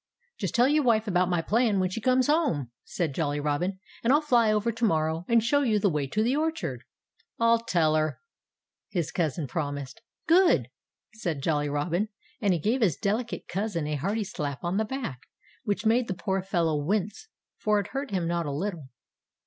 [0.39, 3.79] "Just tell your wife about my plan when she comes home," said Jolly Robin.
[4.03, 6.81] "And I'll fly over to morrow and show you the way to the orchard."
[7.37, 8.17] "I'll tell her,"
[8.89, 10.01] his cousin promised.
[10.27, 10.71] "Good!"
[11.13, 12.09] said Jolly Robin.
[12.41, 15.19] And he gave his delicate cousin a hearty slap on the back,
[15.65, 17.27] which made the poor fellow wince
[17.59, 18.89] for it hurt him not a little.